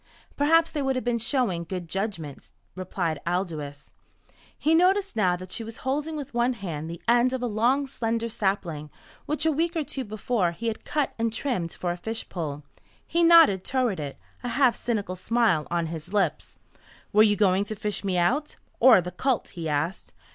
[0.35, 3.93] "Perhaps they would have been showing good judgment," replied Aldous.
[4.57, 7.85] He noticed now that she was holding with one hand the end of a long
[7.85, 8.89] slender sapling
[9.27, 12.63] which a week or two before he had cut and trimmed for a fish pole.
[13.05, 16.57] He nodded toward it, a half cynical smile on his lips.
[17.13, 20.15] "Were you going to fish me out or the colt?" he asked.